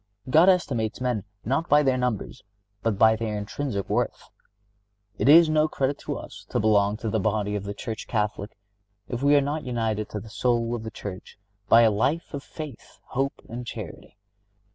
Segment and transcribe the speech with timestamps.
[0.31, 2.41] God estimates men not by their numbers,
[2.81, 4.29] but by their intrinsic worth.
[5.19, 8.57] It is no credit to us to belong to the body of the Church Catholic
[9.07, 11.37] if we are not united to the soul of the Church
[11.69, 14.17] by a life of faith, hope and charity.